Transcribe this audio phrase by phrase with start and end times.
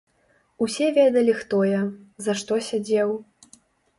[0.65, 1.83] Усе ведалі хто я,
[2.27, 3.09] за што сядзеў.